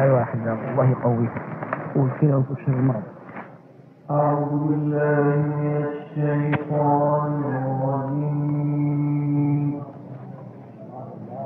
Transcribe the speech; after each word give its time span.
أيوة 0.00 0.18
هاي 0.18 0.20
واحد 0.20 0.38
الله 0.48 0.90
يقويك. 0.90 1.30
قول 1.94 2.10
كده 2.20 2.38
وتبشر 2.38 2.72
المرض. 2.72 3.02
أعوذ 4.10 4.68
بالله 4.68 5.36
من 5.36 5.84
الشيطان 5.88 7.32
الرجيم. 7.44 8.60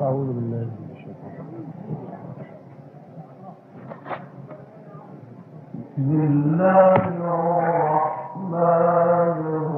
أعوذ 0.03 0.27
بالله 0.27 0.67
من 0.81 0.89
الشيطان 0.93 1.33
بسم 5.75 6.11
الله 6.31 6.95
الرحمن 7.25 8.55
الرحيم. 9.47 9.74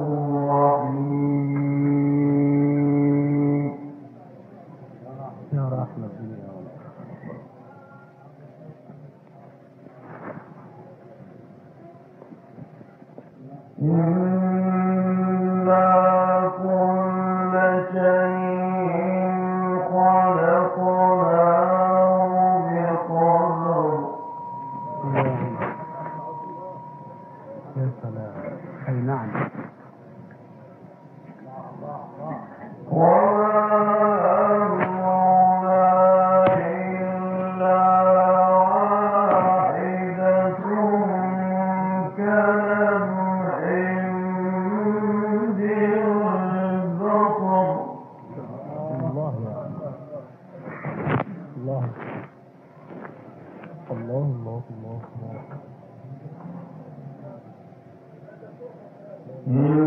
Mm. 59.47 59.86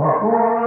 Oh, 0.00 0.57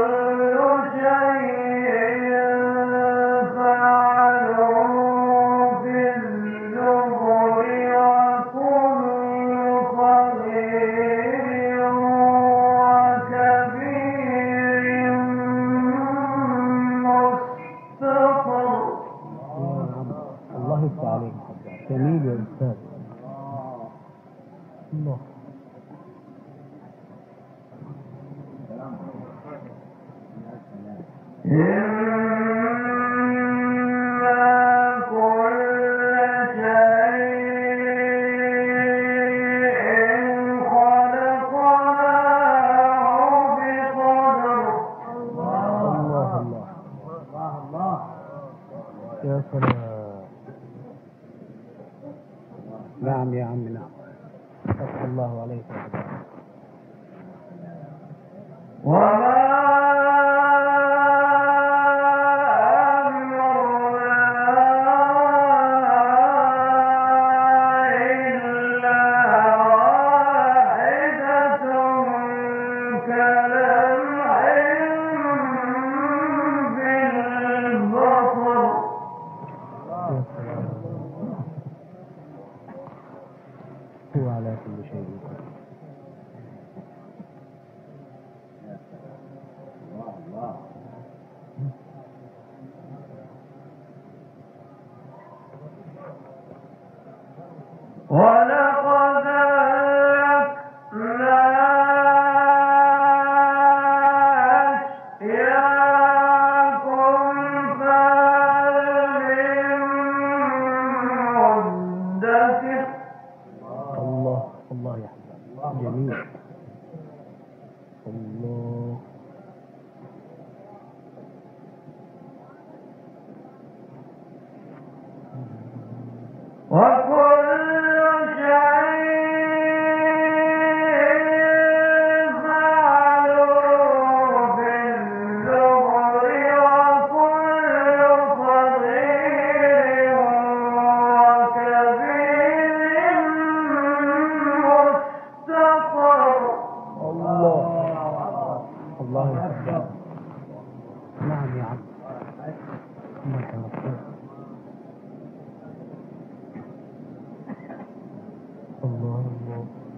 know, 159.62 159.90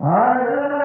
الله 0.00 0.77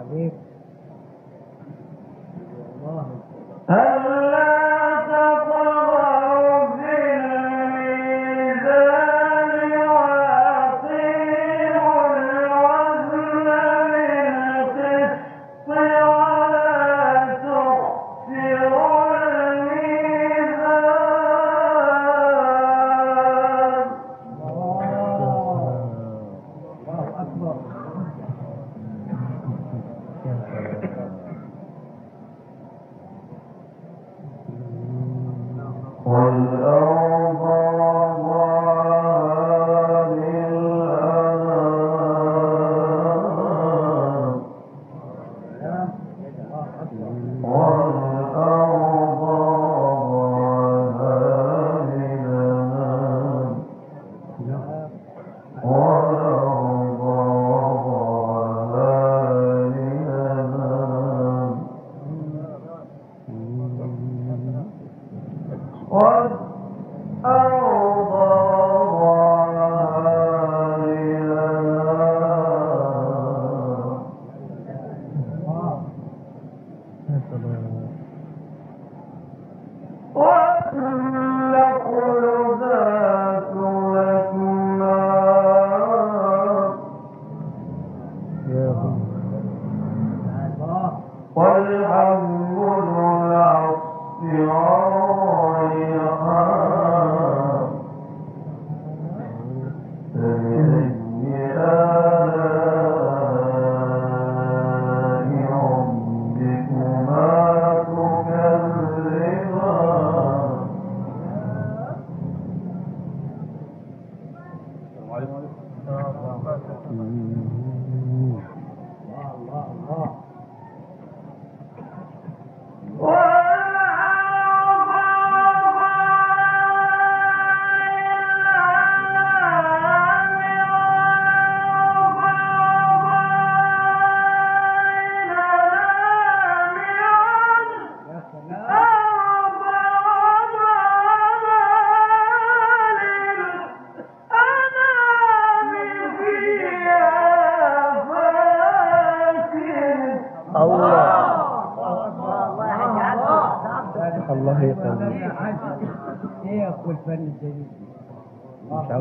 عليك. 0.00 0.32
ألا 3.70 4.17
Oh, 81.90 82.37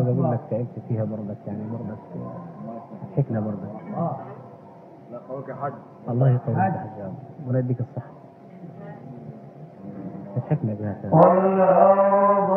عاوز 0.08 0.20
أقول 0.20 0.32
لك 0.34 0.40
تعبت 0.50 0.80
فيها 0.88 1.04
برضك 1.04 1.38
يعني 1.48 1.60
برضك 1.72 2.00
ضحكنا 3.12 3.40
برضك 3.40 3.70
آه 3.98 4.16
الله 6.10 6.30
يقويك 6.30 6.58
يا 6.58 6.64
حجاب 6.96 7.14
ولا 7.48 7.60
يديك 7.60 7.80
الصحة. 7.80 8.12
ضحكنا 10.38 10.74
بها. 10.74 10.96
والأرض 11.12 12.52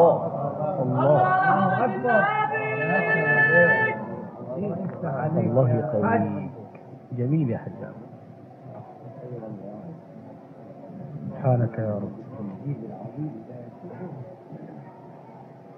الله. 0.00 0.82
الله. 0.82 1.20
الله 5.40 5.70
يقويك 5.70 6.50
جميل 7.12 7.50
يا 7.50 7.58
حجاب 7.58 7.92
سبحانك 11.30 11.78
يا 11.78 11.94
رب. 11.94 12.12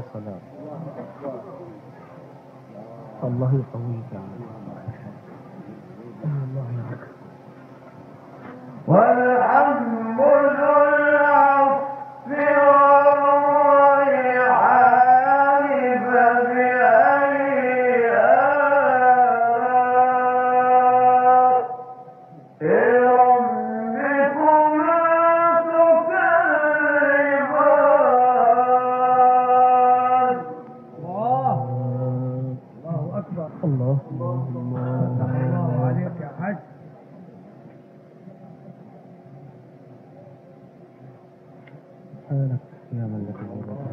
يا 0.00 0.04
سلام 0.12 0.40
الله 3.24 3.50
يقويك 3.54 4.12
يا 4.12 4.20
الله 6.24 6.66
يعافيك. 6.78 7.08
سبحانك 42.30 42.58
يا 42.92 43.04
من 43.10 43.26
لك 43.28 43.38
العبادة 43.42 43.90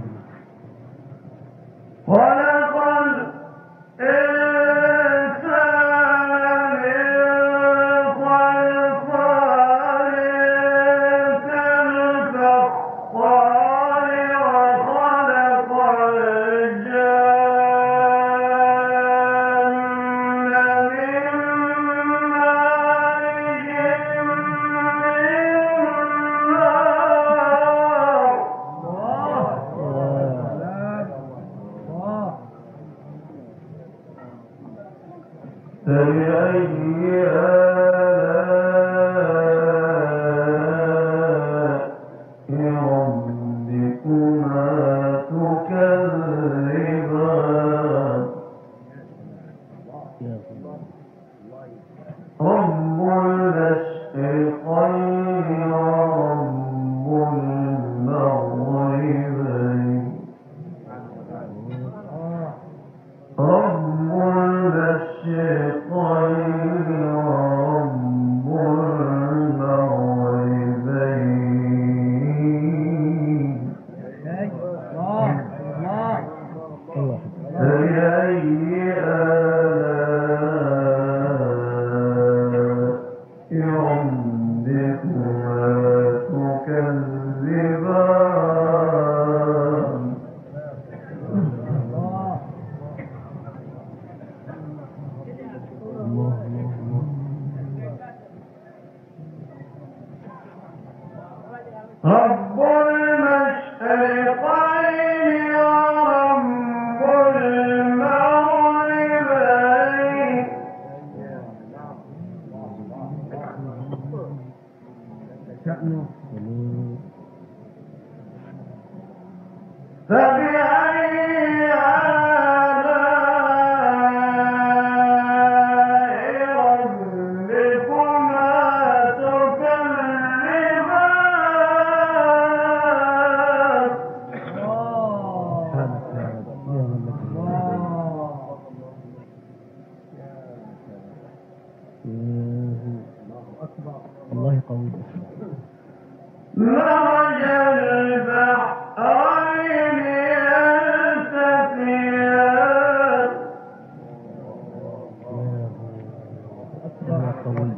قبول. 157.47 157.71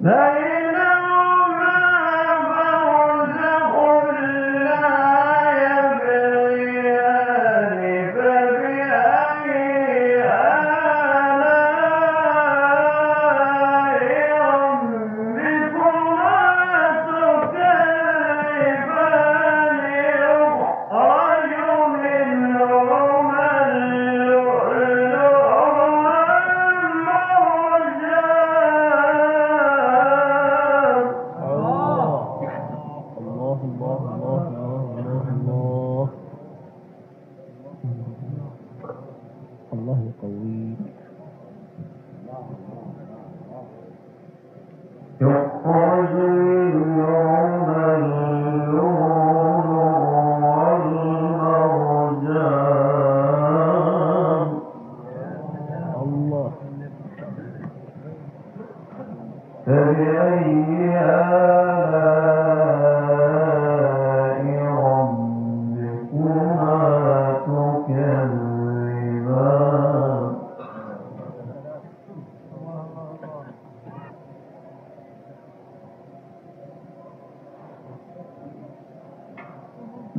لا 0.00 0.39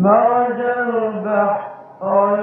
مرج 0.02 0.60
البحرين 2.02 2.42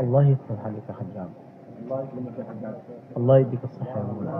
الله 0.00 0.22
يستر 0.22 0.56
عليك 0.64 0.86
يا 0.88 0.94
حجاج. 0.94 1.28
الله 1.90 2.00
الله 3.16 3.38
يديك 3.38 3.64
الصحة 3.64 3.98
يا 3.98 4.04
مولاي 4.04 4.34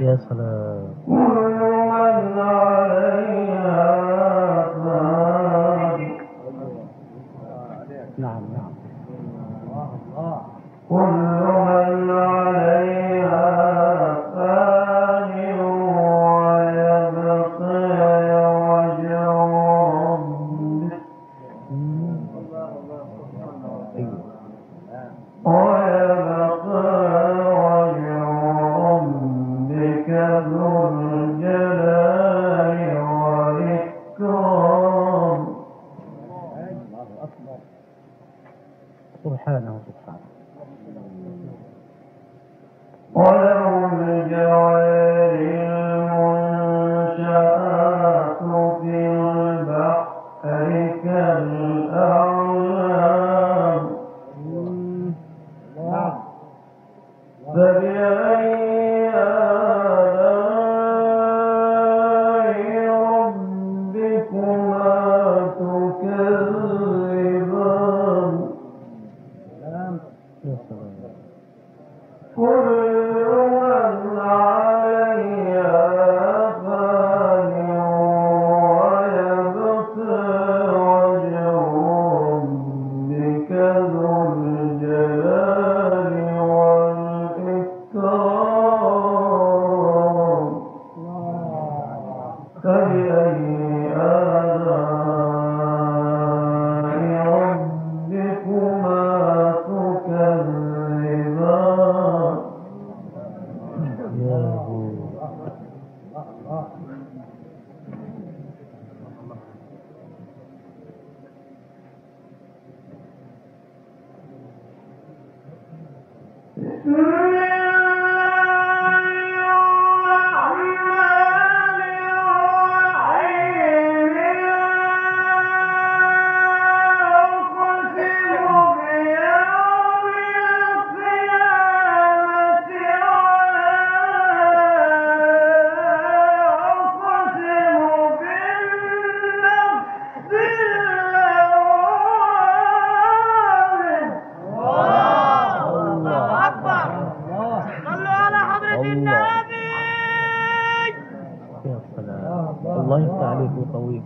يا 0.00 0.16
سلام. 0.16 0.94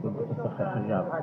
الصحيح 0.05 0.77
الجامع 0.77 1.21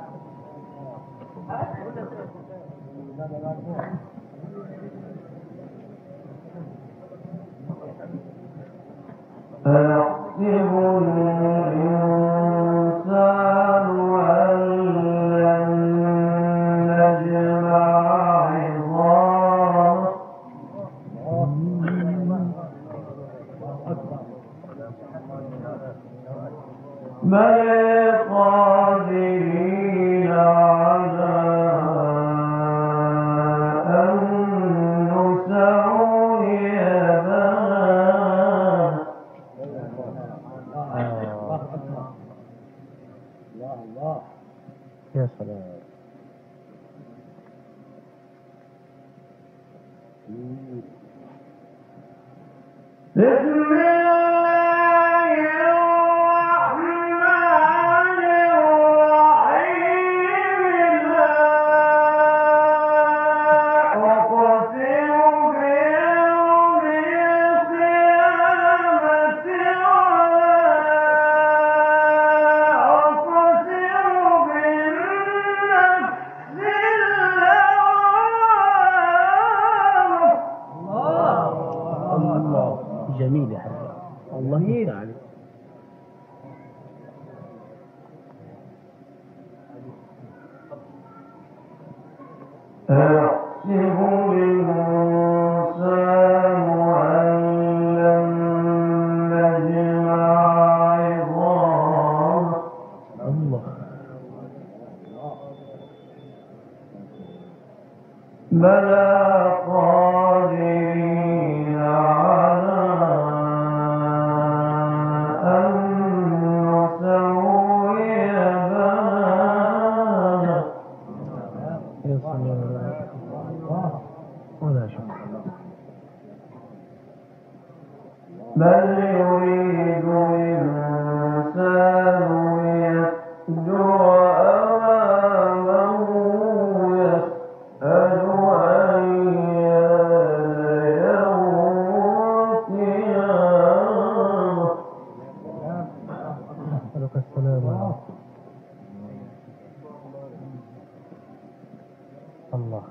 الله. 152.60 152.82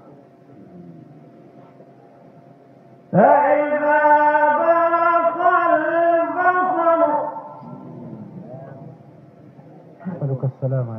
فإذا 3.11 3.99
برق 4.59 5.39
البصر. 5.73 7.01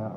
يا 0.01 0.10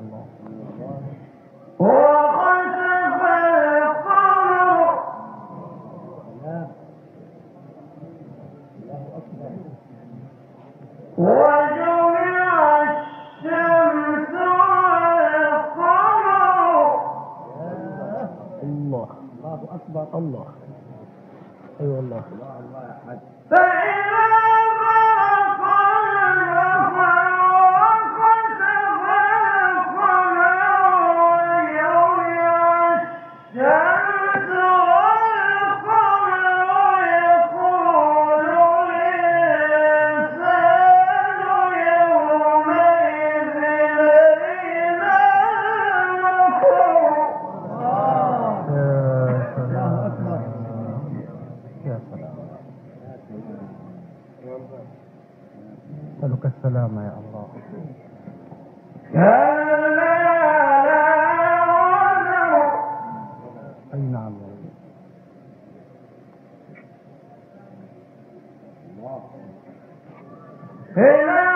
Amen. 70.97 71.54